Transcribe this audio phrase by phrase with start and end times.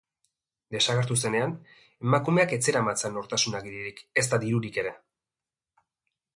[0.75, 1.53] Desagertu zenean,
[2.07, 4.99] emakumeak ez zeramatzan nortasun agiririk ezta dirurik ere.